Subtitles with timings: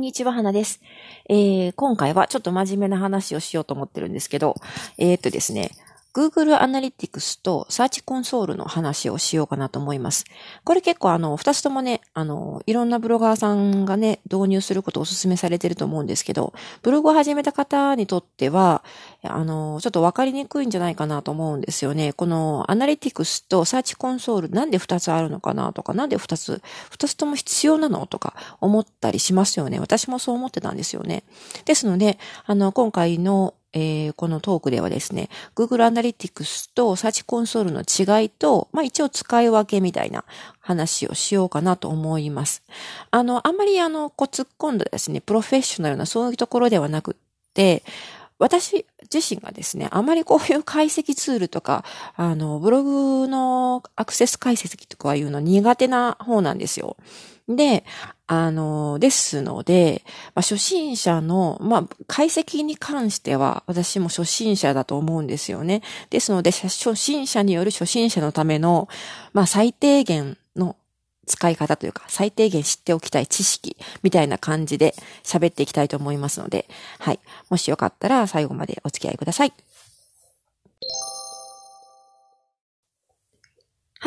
[0.00, 0.80] んにちは、花です。
[1.28, 4.56] えー、今回はちょっと真面目な話をしようと思ってるんですけど、
[4.96, 5.72] えー、っとですね、
[6.12, 10.24] Google Analytics と Search Console の話をしようかなと思います。
[10.64, 18.82] これ結構あの、二つともね、あの、いろんなブロガーさんがね、導入することをお勧めされてると思うんですけど、ブログを始めた方にとっては、
[19.22, 22.12] あの、ちょっとわかりにくいんじゃないかなと思うんですよね。
[22.12, 29.78] この Analytics と Search Console なんで二つあるのかなとか、なんで二つ、二つとも必要なのとか思ったりしますよね。
[29.78, 31.22] 私もそう思ってたんですよね。
[31.66, 40.24] ですので、あの、今回のえー、このトークではですね、Google Analytics と Search Console の違いと、まあ一応使い分けみたいな
[40.60, 42.62] 話をしようかなと思います。
[43.10, 47.14] あの、あんまりあの、こう突っ込んだですね、プロフェッショナルなそういうところではなくっ
[47.54, 47.84] て、
[48.40, 51.84] 私自身がですね、あまりこういう解析ツールとか、
[52.16, 56.96] あの、ブログのアクセス解析とかいうの苦手な方なんですよ。
[57.56, 57.84] で、
[58.26, 60.02] あの、ですので、
[60.34, 65.82] まあ、初心者の、まあ、解析に関しては、私も初心者だと思うんですよね。
[66.10, 68.88] ですので、初心者による初心者のための、
[69.32, 70.76] まあ、最低限の
[71.26, 77.20] 使い方というか、最低限知っておきたい知識みたいな感じで喋っていきたいと思いますので、はい。
[77.48, 79.52] もしよかったら最後までお付き合いください。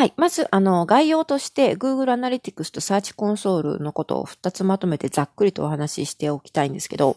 [0.04, 0.14] はい。
[0.18, 7.16] まず、あの、概要として Google Analytics と Search Console のことを2つまとめてざっくりとお話ししておきたいんですけど、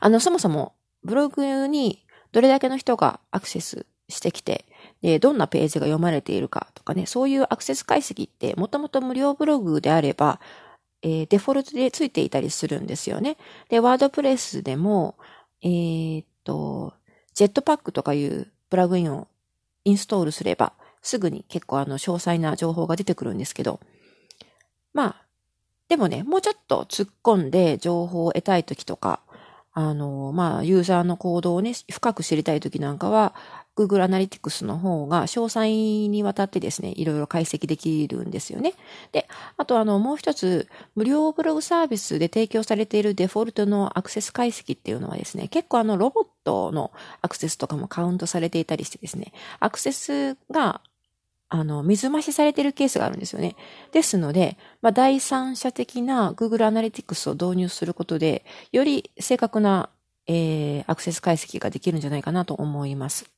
[0.00, 0.72] あの、そもそも
[1.04, 4.64] ブログにどれだけの人がアクセスしてきて、
[5.02, 10.40] で、どんなページが読まれているかとかね、そういうアクセス解析ってもともと無料ブログであれば、
[11.02, 13.36] えー、デフォルトでついていたりするんですよね。
[13.68, 15.14] で、ワードプレスでも、
[15.62, 16.92] えー、っと、
[17.34, 19.28] ジェットパックとかいうプラグインを
[19.84, 23.80] インストールすれば、すぐに結構あの、詳細な情報が出てくるんですけど、
[24.92, 25.26] まあ、
[25.88, 29.20] でもね、もうちょっと突っ込んで情報を得たい時とか、
[29.72, 33.34] あの、まあ、ユーザーの行動をね、深く知りたい時なんかは、
[33.76, 38.74] Google Analytics の方が詳細にわたってですね、いろいろ解析できるんですよね。
[39.12, 50.82] で、あとあの、もう一つ、無料ブログサービスで提供されているデフォルトのアクセス解析っていうのはですね、結構あの、ロボットのアクセスとかもカウントされていたりしてですね、アクセスが
[51.54, 53.56] あの、水増しされているケースがあるんですよね。
[53.92, 59.90] ですので、まあ、第三者的な Google Analytics を導入することで、より正確な、
[60.26, 63.30] えー、アクセス解析ができるんじゃないかなと思います。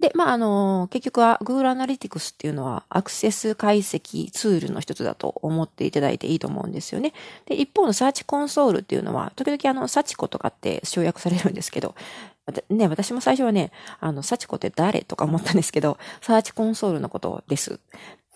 [0.00, 7.12] で、まあ、あの、結局は Google Analytics っていうのはアクセス解析ツールの一つだと思っていただいていいと思うんですよね。
[7.46, 11.96] で、一方の Search Console っていうのは、時々あの、サチコとかって省略されるんですけど、
[12.70, 17.80] ね、私も最初はね、あの、サチコって誰とか思ったんですけど、Search Console のことです。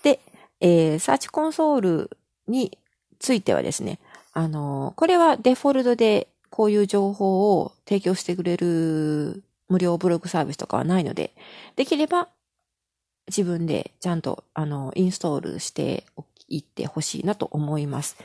[0.03, 0.21] で、
[0.61, 2.11] えー、Search Console
[2.49, 2.77] に
[3.21, 4.01] ついてはですね、
[4.33, 11.33] あの、これはデフォルトでこういう情報を提供してくれる無料ブログサービスとかはないので、
[11.77, 12.29] できれば
[13.29, 16.05] 自分でちゃんと、あの、インストールして
[16.49, 18.17] いってほしいなと思います。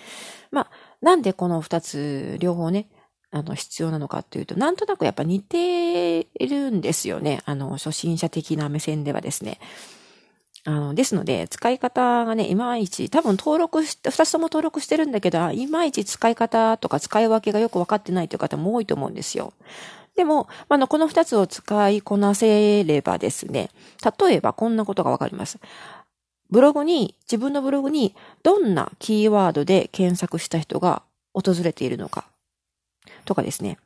[0.52, 0.72] まあ、
[1.02, 2.88] なんでこの二つ両方ね、
[3.32, 7.42] あの、必要なのかっていうと、なんとなくやっぱ似てるんですよね。
[7.46, 9.60] あの、初心者的な目線ではですね。
[10.66, 19.54] あの、ですので、使い方がね、いまいち、多分登録して、二つとも登録してるんだけど、いまいち使い方とか使い分けがよくわかってないという方も多いと思うんですよ。
[20.18, 23.70] でも、あの、この二つを使いこなせればですね、
[24.20, 25.60] 例えばこんなことがわかります。
[26.50, 32.26] ブログに、自分のブログにどんなキーワードで検索した人が訪れているのか、
[33.26, 33.78] とかですね。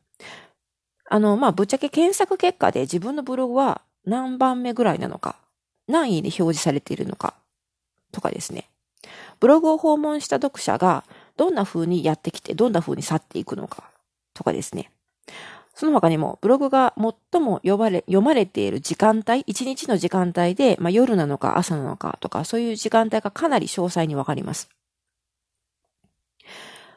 [1.09, 5.35] あの、まあ、ぶっちゃけ検索結果で自分のブログは何番目ぐらいなのか、
[5.89, 7.33] 何位で表示されているのか、
[8.13, 8.69] とかですね。
[9.41, 11.03] ブログを訪問した読者が
[11.35, 13.83] どんな風にやってきて、どんな風に去っていくのか、
[14.33, 14.91] とかですね。
[15.73, 24.69] その他にも、ブログが最も読まれ、読まれている時間帯、一日の時間帯で、まあ、夜なのか朝なのかとか、そういう時間帯がかなり詳細にわかります。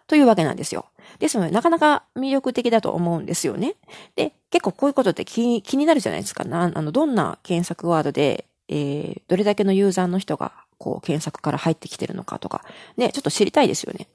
[0.06, 0.86] というわけなんですよ。
[1.18, 3.76] ですので、なかなか魅力的だと思うんですよね。
[4.16, 6.44] で、結構こういうことって気気になるじゃないですか。
[6.44, 12.64] なあの、どんな検索ワードで、えー、どれだけのユーザーの人が、こう、検索から入ってきてるのかとか、
[12.96, 14.08] ね、ちょっと知りたいですよね。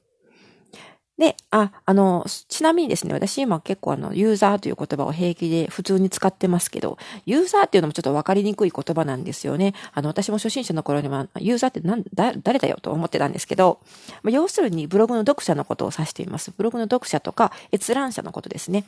[1.20, 6.96] で、あ、あの、ちなみにですね、私今結構あの、ユーザーという言葉を平気で普通に使ってますけど、
[7.26, 9.74] ユーザーっていうのもちょっとわかりにくい言葉なんですよね。
[9.92, 13.80] あの、私も初心者の頃には、ユーザーってなんだ、誰だよと思ってたんですけど、
[14.22, 16.54] ま、要するにブログの読者のことを指しています。
[16.56, 18.86] ブログの読者とか閲覧者のことですね。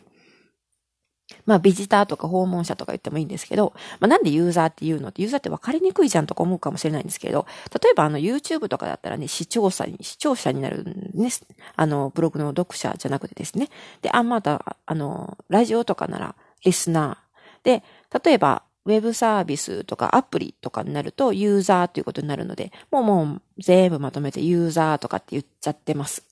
[1.46, 5.08] まあ、ビジターとか訪問者とか言ってもいいんですけど、まあ、なんでユーザーって言うの？
[5.08, 7.46] ってユーザーって分かりにくいじゃんとか思うかもしれないんですけど、
[7.82, 11.46] 例えばあの YouTube とかだったらね、視聴者に、視聴者になるんです。
[11.76, 13.68] あの、ブログの読者じゃなくてですね。
[14.02, 16.34] で、あ、また、あの、ラジオとかなら、
[16.64, 17.64] リスナー。
[17.64, 17.82] で、
[18.24, 26.24] 例えば、ウェブサービスとかアプリとかになるとユーザーということになるので、もうもう全部まとめてユーザーとかって言っちゃってます。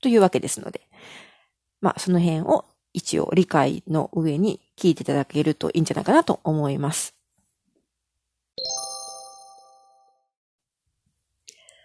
[0.00, 0.82] というわけですので、
[1.80, 7.14] まあその辺を一応理解の上に聞いていただけるといいんじゃないかなと思います。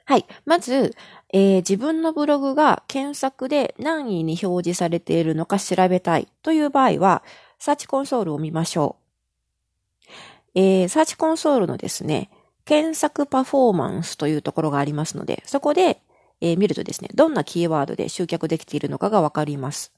[0.06, 0.25] はい。
[0.45, 0.95] まず、
[1.33, 7.21] えー、自分のブログが検索で何位に表示されているのか調べたいという場合は、
[7.59, 10.09] サーチコンソールを見ましょう。
[10.56, 12.31] えー、サーチコンソールのですね、
[12.65, 16.01] 検索パフォーマンスというところがありますので、そこで、
[16.41, 19.94] えー、見るとですね、どんなキーワードで集客できているのかがわかります。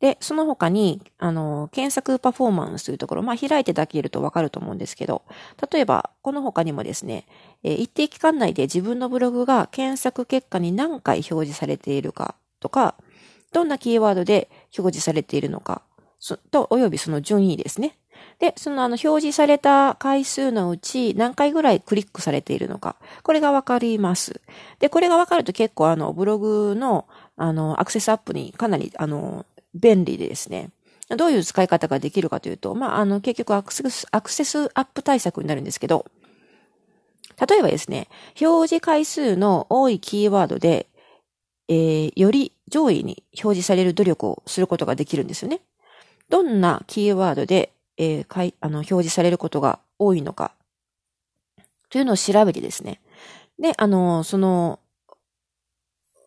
[0.00, 5.22] で、その他に、あの、検索パフォーマンスというところ、まあ、開いていただけるとわかると思うんですけど、
[5.70, 7.26] 例えば、この他にもですね、
[7.62, 12.94] え一定期間内で自分のブログが検索結果に何回表示されているかとか、
[13.52, 14.48] どんなキーワードで
[14.78, 15.82] 表示されているのか、
[16.50, 17.96] と、およびその順位ですね。
[18.38, 22.96] で、そのあの表示された回数のうち何回ぐらいクリックされているのか。
[23.22, 24.40] これがわかります。
[24.78, 27.06] で、これがわかると結構あのブログの
[27.36, 30.70] あのアクセスアップにかなりあの便利でですね。
[31.16, 36.06] どういう使い方ができるかというと、まあ、あの、結局アクセス、アクセスアップ対策になるんですけど、
[37.48, 38.08] 例えばですね、
[38.40, 40.88] 表示回数の多いキーワードで、
[41.68, 45.60] えー、より上位に表示される努力をすることができるんですよね。
[46.28, 50.52] どんなキーワードで、えー、かいあの表示されることが多いのか、
[51.88, 53.00] というのを調べてですね。
[53.58, 54.78] で、あの、その、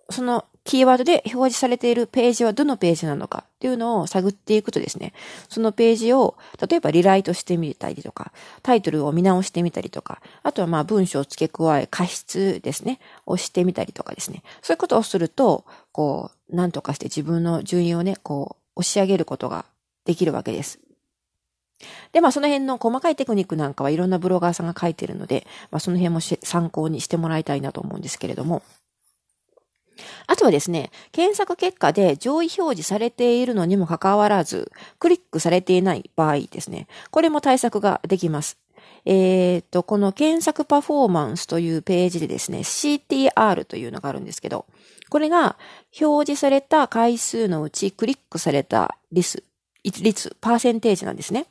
[0.10, 5.14] そのキーワードで表示されているページはどのページなのかっていうのを探っていくとですね、
[5.50, 6.36] そのページを、
[6.68, 8.32] 例えばリライトしてみたりとか、
[8.62, 19.66] タイトルを見直してみたりとか、あとはまあ文章を付け加え、過失ですね、をしてみたりとかですね、そういうことをすると、こう、なんとかして自分の順位をね、こう、押し上げることが
[20.06, 20.80] できるわけです。
[22.14, 28.64] で、まあその辺の細かいテクニックなんかはいろんなブロガーさんが書いてるので、まあその辺も参考にしてもらいたいなと思うんですけれども、
[30.28, 36.88] あとはですね、検索結果で上位表示されているのにもかかわらず、クリックされていない場合ですね。
[37.12, 38.58] これも対策ができます。
[39.06, 44.66] えっ、ー、と、この検索パフォーマンスというページでですね、CTR というのがあるんですけど、
[45.10, 45.58] これが
[46.00, 49.44] 表示された回数のうちクリックされた率、
[49.84, 51.48] 率、パーセンテージなんですね。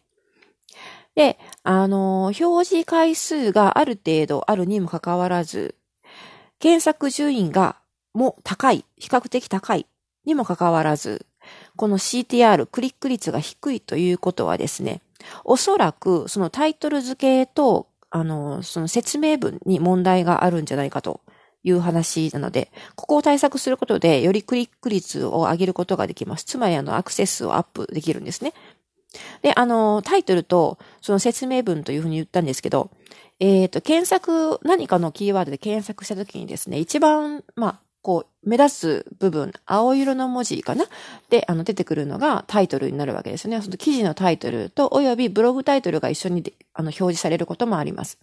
[1.14, 5.76] で、あの、表示回数がある程度あるにもかかわらず、
[6.58, 7.76] 検索順位が
[8.14, 9.86] も高い、比較的高い
[10.24, 11.26] にもかかわらず、
[11.76, 15.00] この CTR、クリック率が低いということはですね、
[15.44, 21.20] おそらくそのタイトル付けと、あの、その説明文に問題があるんじゃないかと
[21.64, 26.44] いう話なので、ここを対策することで、よりクリック率を上げることができます。
[26.44, 28.52] つまり、あの、アクセスをアップできるんですね。
[29.42, 32.90] で、あの、タイトルとその説明文というふうに言ったんですけど、
[33.40, 40.86] えっ、ー、と、検索、何かのキーワードで検索したときにですね、一番、まあ、こう、目立つ部分、青色の文字かな？
[41.30, 43.62] で、あの、出てくるのがタイトルになるわけですね。
[43.62, 48.18] その記事のタイトルと、およびブログタイトルが一緒にあの表示されることもあります。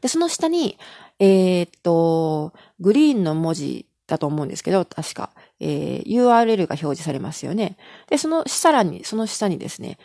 [0.00, 0.78] で、その下に、
[1.18, 7.76] えー、っと、グリーンの文字だと思うんですけど、確か、えー、URL が表示されますよね。
[8.08, 9.98] で、その、さらに、その下にですね、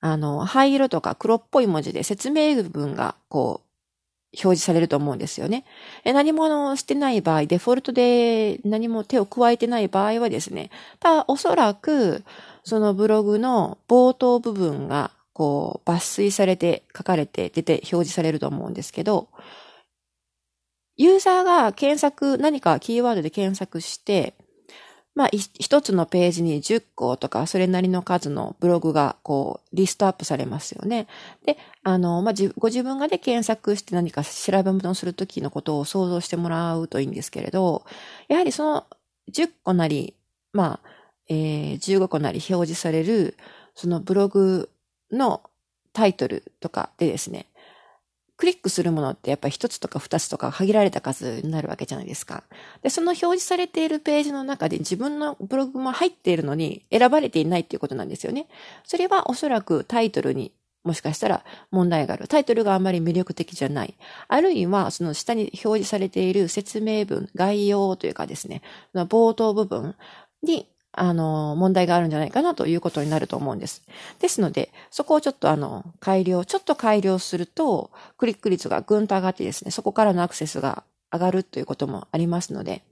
[0.00, 3.68] あの、灰色とか黒っぽい文字で説明文が、こう、
[4.42, 5.64] 表示されると思うんですよね。
[6.04, 12.24] 何もあのしてない場合、デフォルトで何も手を加えてない場合はですね、たおそらく
[12.64, 19.28] そのブログの冒頭部分がこう抜粋されて書かれて出て表示されると思うんですけど、
[20.96, 24.34] ユーザーが検索、何かキーワードで検索して、
[25.14, 31.06] まあ、一つのページに10個とか、それなりの数のブログが、こう、リストアップされますよね。
[31.46, 37.84] で、あの、まあ、ご自分がで検索して何か調べ物をするときのことを想像してもらうといいんですけれど、
[38.28, 38.86] やはりその
[39.32, 40.14] 10個なり、
[40.52, 40.88] まあ、
[41.28, 43.36] えー、15個なり表示される、
[43.76, 44.68] そのブログ
[45.12, 45.42] の
[45.92, 47.46] タイトルとかでですね、
[48.36, 52.44] クリックするものってやっぱり一つとか二つとか限られた数になるわけじゃないですか。
[52.82, 58.48] で、その表示されているページの中で自分のブログも入っているのに選ばれていないっていうことなんですよね。
[58.84, 60.52] それはおそらくタイトルに
[60.84, 62.28] もしかしたら問題がある。
[62.28, 63.94] タイトルがあまり魅力的じゃない。
[64.28, 68.60] あるいは、その下に表示されている説明文、概要というかですね、
[68.94, 69.94] 冒頭部分
[70.42, 73.82] にあの、問題があるんじゃないかなということになると思うんです。
[74.20, 82.82] ですので、そこをちょっとあの、改良、ちょっと改良すると、クリック率がぐんと上がってですね、そこからのアクセスが上がるということもありますので、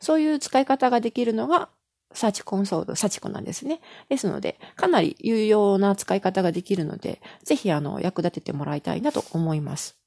[0.00, 1.68] そういう使い方ができるのが、
[2.12, 3.80] サーチコンソール、サチコなんですね。
[4.08, 9.98] ですので、かなり有用な使い方ができるので、ぜひあの、役立ててもらいたいなと思います。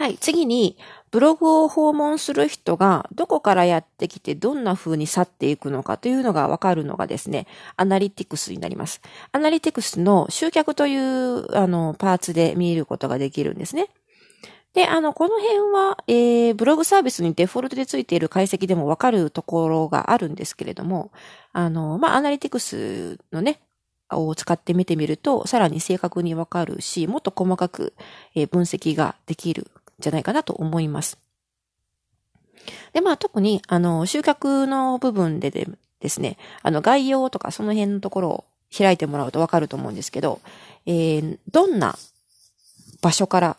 [0.00, 0.16] はい。
[0.16, 0.78] 次に、
[1.10, 9.02] ブログを訪問する人がどこからやってきてどんな風に去っていくのかというのがわかるのがですね、アナリティクスになります。
[9.30, 13.90] アナリティクスの集客という、あの、パーツで見ることができるんですね。
[14.72, 21.12] で、あの、この辺は、えー、ブログサービスにデフォルトでついている解析でもわかるところがあるんですけれども、
[21.52, 23.60] あの、まあ、アナリティクスのね、
[24.12, 27.94] を使って見てみると、さらに正確にわかるし、もっと細かく、
[28.34, 31.18] えー、分析ができるじゃないかなと思います。
[32.92, 35.68] で、まあ特に、あの、集客の部分でで
[36.00, 38.44] ですね、あの、概要とかその辺のところを
[38.76, 40.40] 開いてもらうとわかると思うんですけど、
[40.86, 41.98] えー、どんな
[43.00, 43.56] 場所から、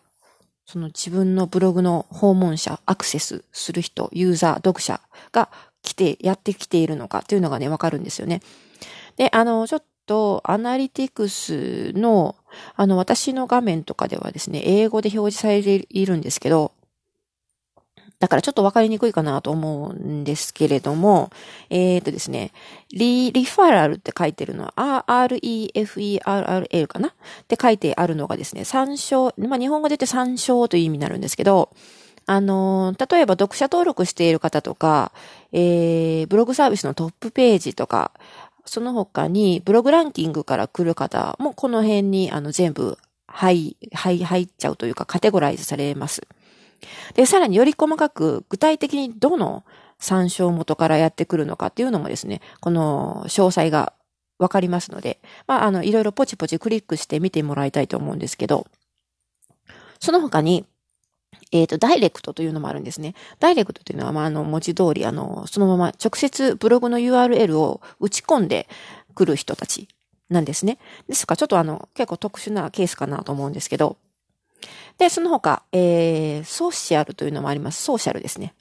[0.66, 5.50] その自分のブログの訪問者、アクセスする人、ユーザー、読者が
[5.82, 8.42] 来て、やってきているのかというのがね、わかるんですよね。
[9.18, 12.36] で、あの、ちょっと、アナリティクスの、
[12.76, 16.72] あの、私の画面とかではですね、英語で表示されているんですけど、
[18.22, 21.32] だからちょっとわかりにくいかなと思うんですけれども、
[21.72, 22.52] えっ、ー、とですね、
[22.92, 27.08] リ、リファラルって書いてるのは、R-E-F-E-R-R-L かな？
[27.08, 27.12] っ
[27.48, 31.72] て書いてあるのがですね、参照、まあ、日本語で言って参照という意味になるんですけど、
[32.28, 35.12] あの、例えば読者登録している方とか、
[35.52, 38.12] えー、ブログサービスのトップページとか、
[38.66, 46.28] その他にブログランキングから来る方もこの辺にあの全部入、入、入っちゃうというかカテゴライズされます。
[47.14, 49.64] で、さらにより細かく具体的にどの
[50.00, 53.94] 参照元からやってくるのかっていうのもですね、この詳細が
[54.40, 58.66] わかりますので、まあ、あの、いろいろポチポチクリックして見てもらいたいと思うんですけど、
[60.00, 60.66] その他に、
[61.52, 63.14] えっ、ー、と、ダイレクトというのもあるんですね。
[63.40, 68.68] ダイレクトというのは、まあ、あの、文字通り、あの、そのまま直接ブログの URL を打ち込んで
[69.16, 69.88] くる人たち
[70.30, 70.78] なんですね。
[71.08, 73.98] ですから、ちょっとあの、結構特殊なケースかなと思うんですけど、
[74.98, 77.84] で、その他、えー、ソーシャルというのもあります。
[77.84, 78.54] ソーシャルですね。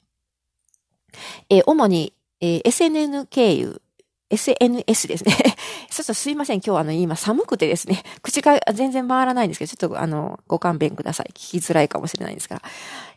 [1.49, 3.81] えー、主に、えー、SNN 経由、
[4.31, 5.35] SNS ですね。
[5.89, 6.61] ちょっとすいません。
[6.65, 11.31] 今日あの、今寒くてですね、 口が全然回らないんですけど、ちょっとあの、ご勘弁ください。
[11.33, 12.61] 聞きづらいかもしれないんですが。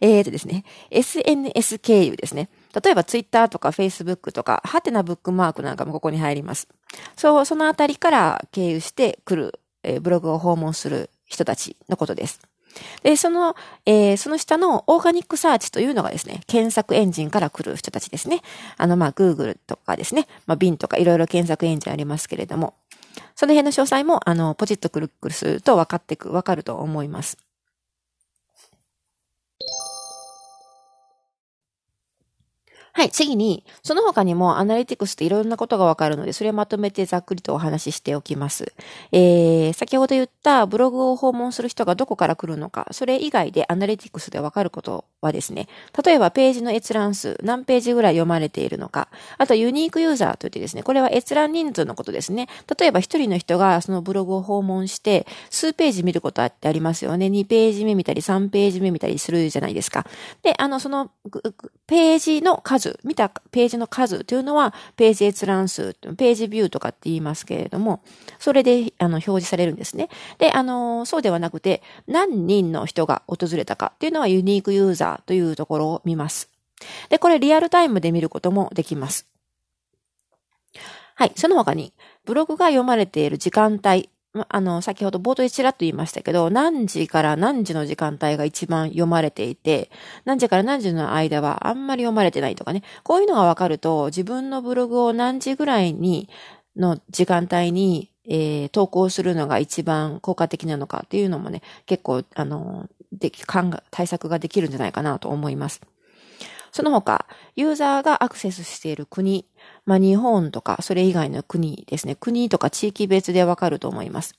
[0.01, 2.49] えーとですね、SNS 経由ですね。
[2.83, 6.69] 例えば Twitter とか Facebook とか、ハテナブックマークなんかもここに入ります。
[7.17, 12.41] そう、そのあたりから経由してくる、えー、ブログを訪問する人たちのことです。
[13.03, 18.41] で、その、えー、その下のオーガニックサーチというのがですね、検索エンジンから来る人たちですね。
[18.77, 22.75] あの、まあ、Google とかですね、まあ、Bin とかいろいろ検索エンジンありますけれども、
[23.37, 27.39] その辺の詳細も、あの、ポチッとクルックすると分かってく、分かると思います。
[32.97, 38.73] はい、次に、その他にもアナリティクスっていろんなことがわかるので、それをまとめてざっくりとお話ししておきます。
[39.11, 45.67] えー、先ほど言ったブログを訪問する人がどこから来るのか、それ以外でアナリティクスでわかることはですね、
[46.05, 49.09] 例えばページの閲覧数、何ページぐらい読まれているのか、
[49.39, 52.49] あとユニークユーザーといってですね、これは閲覧人数のことですね。
[52.79, 57.27] 例えば一人の人がそのブログを訪問して、数ページ見ることってありますよね。
[57.27, 60.07] 2ページ目見たり3ページ目見たりするじゃないですか。
[60.45, 61.11] で、あの、その
[61.89, 68.03] ページの数数、見たページの数というのは、ページ閲覧数、ページビューとかって言いますけれども、
[68.39, 70.09] それで、あの、表示されるんですね。
[70.39, 76.51] で、あの、そうではなくて、何人の人が訪れたかっていうのはユニークユーザーというところを見ます。
[77.09, 79.27] で、これリアルタイムで見ることもできます。
[81.17, 81.33] はい。
[81.37, 81.93] その他に、
[82.25, 84.11] ブログが読まれている時間帯、
[84.49, 89.91] あの、先ほど冒頭でちらっと言いましたけど、何時から何時の時間帯が一番読まれていて、
[90.25, 96.29] 何時から何時の間はあんまり読まれてないとかね、こういうのがわかると、自分のブログを何時ぐらいに、
[96.77, 105.81] の時間帯に、えー、投稿するのが一番効果的なのかっていうのもね、結構、あの、でき、考、対策ができるんじゃないかなと思います。
[106.75, 109.47] その他、ユーザーがアクセスしている国、
[109.87, 112.17] まあ、日本とか、それ以外の国ですね。
[112.17, 114.35] 国とか地域別でわかると思います。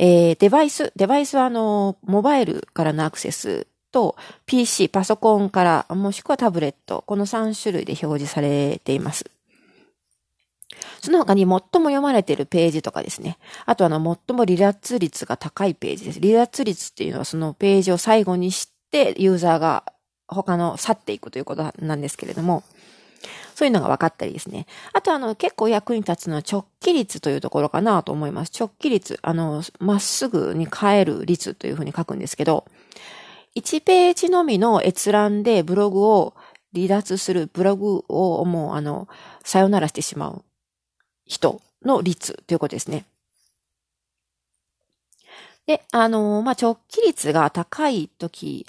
[0.00, 9.30] えー、デバイス、デバイスはあの、モバイルからのアクセスと PC、パソコンから、もしくはタブレット、この3種類で表示されています。
[11.00, 13.38] その他に最も読まれているページとかですね。
[13.66, 16.20] あとあの、最も離脱率が高いページです。
[16.20, 19.84] 離脱率っていうのはそのページを最後にしてユーザーが
[20.30, 22.62] 他の去っていくということなんですけれども、
[23.54, 24.66] そういうのが分かったりですね。
[24.92, 28.52] あとあの、結構役に立つのは直帰率というところかなと思います。
[28.58, 32.64] 直帰率、あの、まっすぐに帰る率というふうに書くんですけど、
[33.56, 36.34] 1ページのみの閲覧でブログを
[36.74, 39.08] 離脱する、ブログをもうあの、
[39.44, 40.44] さよならしてしまう
[41.26, 43.04] 人の率ということですね。
[45.66, 48.66] で、あの、まあ、直帰率が高いとき、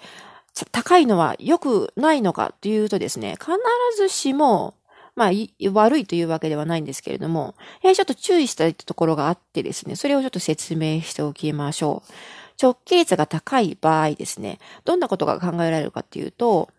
[0.71, 3.51] 高いのは良くないのかというとですね、必
[3.97, 4.75] ずしも、
[5.15, 5.31] まあ、
[5.73, 12.11] 悪いというわけではないんですけれども、やはりちょっと注意したいところがあってですね、それをちょっと説明しておきましょう。
[12.61, 16.69] 直帰率が高い場合ですね、どんなことが考えられるかっていうと、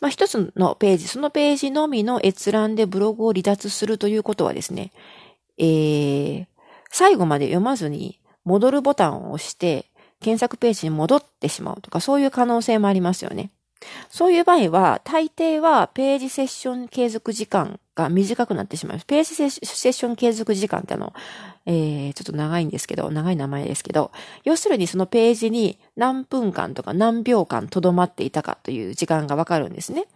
[0.00, 4.92] まあ、一つのページ、そのページのみの閲覧でブログを離脱するということはですね、
[5.58, 6.46] えー、
[6.90, 9.87] 最後まで読まずに戻るボタンを押して
[10.20, 13.50] 検索ページに戻ってしまうとか、そういう可能性もありますよね。
[14.10, 19.06] そういう場合は、大抵はページセッション継続時間が短くなってしまいます。
[19.06, 21.12] ページセッション継続時間ってあの、
[21.66, 24.10] えー、ちょっと長いんですけど、長い名前ですけど、
[24.44, 30.06] 要するにそのページに何分間とか何秒間留まっていたかという時間がわかるんですね。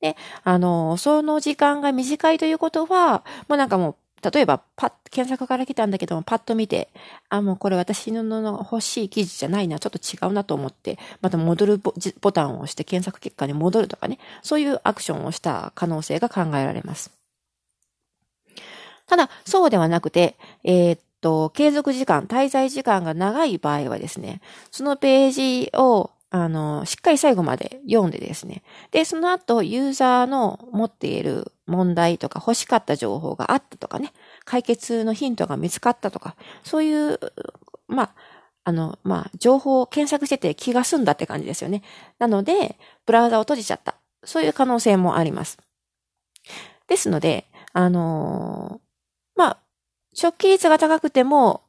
[0.00, 6.88] で、あの、その時間が短いということは、もうなんかもう例えば、パッ、検索から来たんだけども、パッと見て、
[7.28, 17.10] あ、もうこれ私のの欲しい記事じゃないな、ちょっと違うなと思って、また戻るボタンを押して検索結果に戻るとかね、そういうアクションをした可能性が考えられます。
[19.06, 28.62] ただ、そうではなくて、えー、っと、継続時間、滞在時間が長い場合はですね、そのページをあの、しっかり最後まで読んでですね。
[28.92, 34.12] で、その後、ユーザーの持っている問題とか欲しかった情報があったとかね、
[34.44, 37.18] 解決のヒントが見つかったとか、そういう、
[37.88, 38.14] まあ、
[38.64, 41.82] あの、まあ、情報を検索してて気が済んだって感じですよね。
[42.18, 43.94] なので、ブラウザを閉じちゃった。
[44.24, 45.58] そういう可能性もあります。
[46.86, 49.58] ですので、あのー、まあ、
[50.20, 51.62] 直帰率が高くても、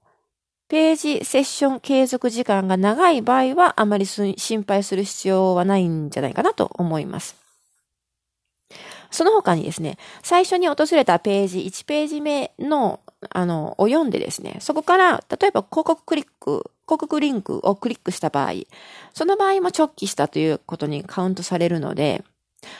[0.67, 7.40] ページセッション継続時間が長い場合はあまり心配する必要はないんじゃないかなと思います。
[9.11, 18.53] その他にですね、最初に訪れたページ、1ページ目の、あの、を読んでですね、そこから、例えば広告クリック、広告リンクをクリックした場合、
[19.13, 22.23] その場合も直帰したということにカウントされるので、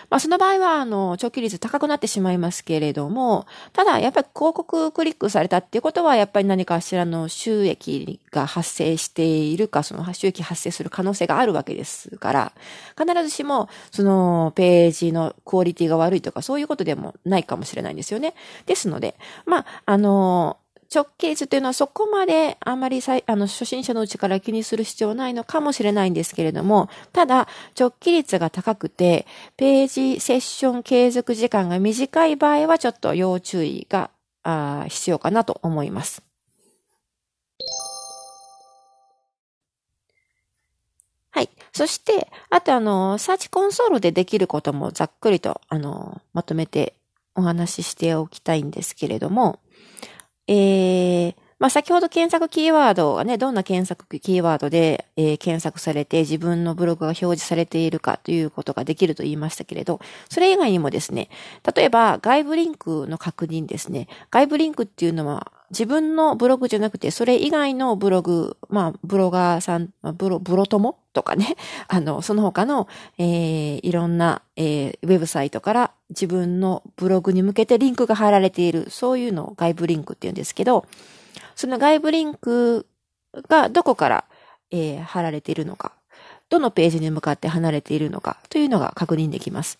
[0.09, 12.51] まあ、その場合は、あの、長期率高くなってしまいますけれども、ただ、やっぱり広告クリックされたっていうことは、やっぱり何かしらの収益が発生しているか、その収益発生する可能性があるわけですから、
[12.97, 18.33] 必ずしも、その、ページのクオリティが悪いとか、そういうことでもないかもしれないんですよね。
[18.65, 19.15] ですので、
[19.45, 20.57] まあ、あの、
[20.93, 27.47] 直径率というのはそこまであまりあの初心者のうちから気にする必要ないのかもしれないんですけれども、ただ
[27.80, 29.25] 直帰率が高くて、
[29.56, 34.12] ページセッション継続時間が短い場合はちょっと要注意が
[34.43, 36.23] あ必要かなと思います。
[41.34, 41.49] はい。
[41.71, 46.95] そして、あとあの、サーチコンソールでできることもざっくりと、あの、まとめて
[47.36, 49.60] お話ししておきたいんですけれども、
[50.47, 61.30] えー、まあ、先ほど検索キーワードがね、どんな検索キーワードで、えー、検索されて自分のブログが表示されているかということができると言いましたけれど、それ以外にもですね、
[61.75, 64.08] 例えば外部リンクの確認ですね。
[64.32, 71.55] 外部リンクっていうのは自分のブログじゃなくて、それ以外のブログ、まあ、ブロガーさん、ブロ、ブロ友とかね、
[71.88, 80.86] あの、その他の、えー、いろんな、えー、ウェブサイトから自分のブログに向けてリンクが貼られている、そういうのを外部リンクって言うんですけど、
[81.55, 82.86] その外部リンク
[83.47, 84.25] がどこから、
[84.71, 85.93] えー、貼られているのか、
[86.49, 89.79] どのページに向かって離れているのかというのが確認できます。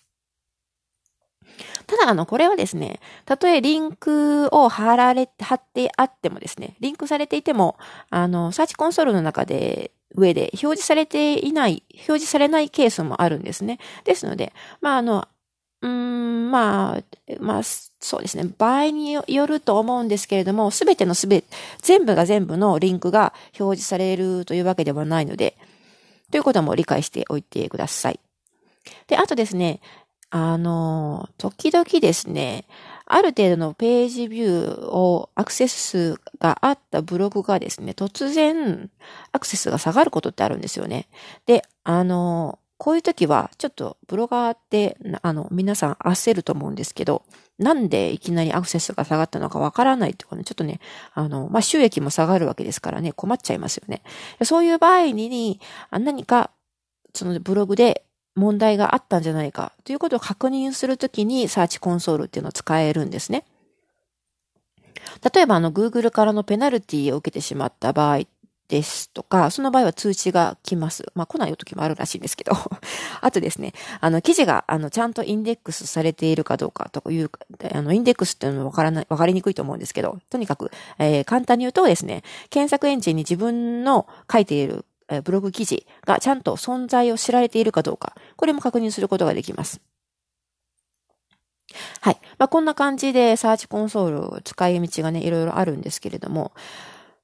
[1.86, 7.76] ただ、あの、これはですね、たとえリンクを貼られ、貼ってあってもですね、リンクされていても、
[8.10, 13.78] あの、サーチコンソールの中で、上で表示されていない、表示されないケースもあるんですね。
[14.04, 15.26] ですので、まあ、あの、
[15.80, 17.02] うん、まあ、
[17.40, 18.48] まあ、そうですね。
[18.56, 21.44] 場合によると思うんですけれども、すべてのすべ、
[21.80, 25.56] 全部が全部のリンクが表示されるというわけではないので、
[26.30, 28.20] ということも理解しておいてください。
[29.06, 29.80] で、あとですね、
[30.34, 32.64] あの、時々ですね、
[33.04, 38.90] ある程度のページビューをアクセス数があったブログがですね、突然
[39.32, 41.06] アクセスが下がることってあるんですよね。
[41.44, 47.24] で、あの、こういう時は、ちょっとブロガーって、あの、皆さん焦ると思うんですけど、
[47.58, 50.80] なんでいきなりアクセスが下がったのかわからないとかね、ちょっとね、
[51.12, 54.02] あの、まあ、収益も下がるわけですからね、困っちゃいますよね。
[54.44, 56.52] そういう場合に、何か、
[57.12, 63.44] そのブログで問題があったんじゃないかということを確認するときにサーチコンソールっていうのを使えるんですね。
[65.34, 68.22] 例えばあの Google からのペナルティを受けてしまった場合
[68.72, 71.04] ですとか、その場合は通知が来ます。
[71.14, 72.52] まあ来ない時もあるらしいんですけど。
[73.20, 77.30] あとですね、あの記事があのちゃんとインデックスされているかどうかという、
[77.74, 84.86] あのインデックスっていうのはわからない、わかりにくいと思うんですけど、とにかく、えー、簡単に言うとですね、検索エンジンに自分の書いている
[85.20, 89.80] ブログ記事がちゃんと存在を知られているかどうか、これも確認することができます。
[92.00, 92.20] はい。
[92.38, 96.52] まあ、こんな感じでサーチコンソール使い道がね、いろいろあるんですけれども、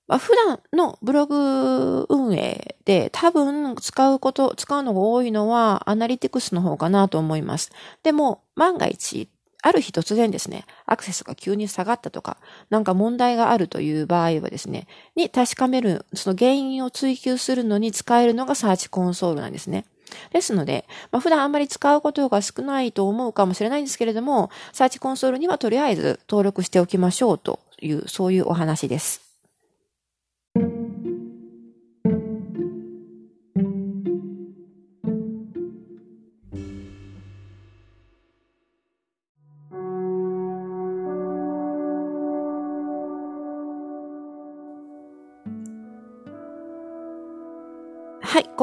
[0.07, 7.71] まあ、普段のブログ運営で多分使うこと、使うのが多いのはアナリティクスの方かなと思います。
[8.03, 9.29] でも、万が一、
[9.69, 12.39] ある日突然ですね、アクセスが急に下がったとか、
[12.71, 19.85] なんか問題があるという場合はですね、に確かめる、その原因を追求するのに使えるのがサーチコンソールなんですね。
[20.33, 29.28] ですので、まあ、普段あんまり使うことが少ないと思うかもしれないんですけれども、サーチコンソールにはとりあえず登録しておきましょうという、そういうお話です。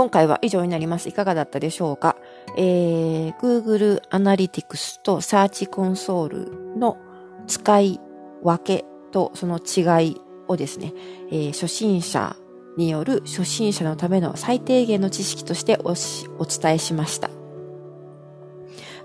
[0.05, 1.09] 今回は以上になります。
[1.09, 2.15] いかがだったでしょうか？
[2.55, 6.97] えー、Google Analytics と Search Console の
[7.47, 7.99] 使い
[8.43, 10.93] 分けとその違いをですね、
[11.31, 12.35] えー、初心者
[12.77, 15.95] による初心者のための最低限の知識としてお
[16.37, 17.31] お伝えしました。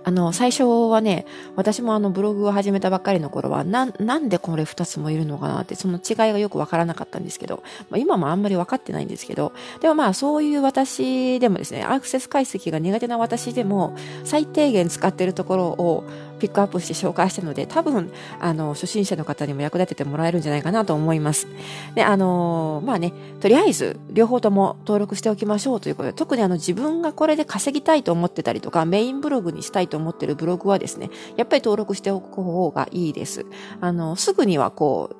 [0.02, 16.04] あの、最初はね、私もあのブログを始めたばっかりの頃は、な、なんでこれ二つもいるのかなって、その違いがよくわからなかったんですけど、まあ、今もあんまりわかってないんですけど、でもまあそういう私でもですね、アクセス解析が苦手な私でも、最低限使ってるところを、
[16.40, 21.46] ピックアップして紹介したので、多分、あの、初心者の方にも役立ててもらえるんじゃないかなと思います。
[21.94, 33.46] で、あの、まあね、とりあえず、両方とも登録しておきましょうということで、特にあの、自分がこれで稼ぎたいと思ってたりとか、メインブログにしたいと思ってるブログはですね、やっぱり登録しておく方がいいです。
[33.80, 35.16] あの、すぐにはこう、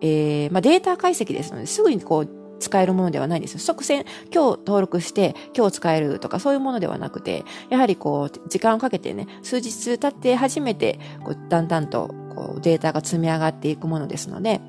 [0.00, 3.58] えー、まあ、データ解析ですので、すぐにこう、使えるものではないんです。
[3.58, 14.60] 即戦、今日登録して今日使えるとかそういうものではなくて、やはりこう、時間をかけてね、数日経って初めて、こう、だんだんと、こう、データが積み上がっていくものですので、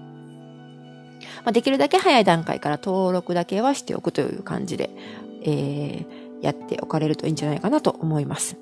[1.45, 4.89] まあ、できるだけ早い段階から登録だけはしておくという感じで、
[5.43, 8.57] えー、やっておかれるといいんじゃないかなと思います。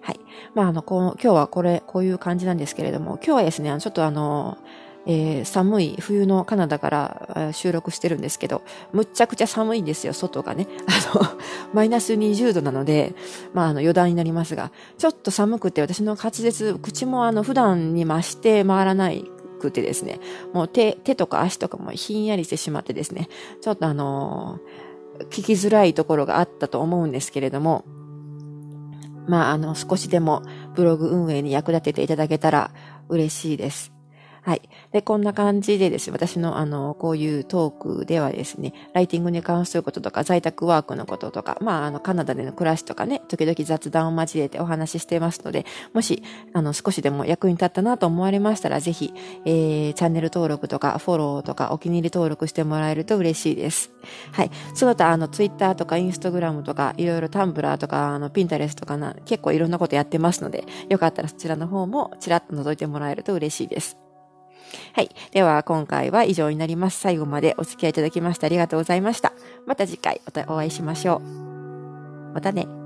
[0.00, 0.20] はい。
[0.54, 4.58] まあ、あの、この、今日はこれ、こういう感じなんですけれども、今日はですね、ちょっとあの、
[5.06, 8.62] えー、寒い冬のカナダから収録してるんですけど、
[8.92, 10.68] むっちゃくちゃ寒いんですよ、外がね。
[10.86, 11.26] あの、
[11.72, 13.14] マイナス20度なので、
[13.52, 19.24] まあ、あの、余談になりますが、ちょっと寒くて私の滑舌、口もあの、普段に増して回らない
[19.60, 20.20] くてですね、
[20.52, 23.28] もう手、手とか足とかもひんやりしてしまってですね、
[23.60, 27.84] ちょっとあのー、聞きづらいところがあったと思うんですけれども、
[29.26, 30.42] まあ、あの、少しでも
[30.74, 32.72] ブログ運営に役立てていただけたら
[33.08, 33.92] 嬉しいです。
[34.44, 34.62] はい。
[34.90, 46.24] で、こんな感じでですね、私のあの、こういうトークではですね、ライティングに関することとか、在宅ワークのこととか、まあ、あの、カナダでの暮らしとかね、時々雑談を交えてお話ししてますので、もし、
[46.54, 53.92] あの、少しでも役に立ったなと思われましたら、ぜひ、えー、チャンネル登録とか、フォローとか、お気に入り登録してもらえると嬉しいです。
[54.32, 54.50] はい。
[54.74, 64.01] その他、あの、ツイッターとか、インスタグラムとか、いろいろタンブラーとか、あの、ピンタレスとかな、結構いろんなことやってますので、よかったらそちらの方も、ちらっと覗いてもらえると嬉しいです。
[64.94, 65.10] はい。
[65.32, 66.98] では、今回は以上になります。
[67.00, 69.32] 最後までお付き合いいただきましてありがとうございました。
[69.66, 72.32] また次回お会いしましょう。
[72.34, 72.81] またね。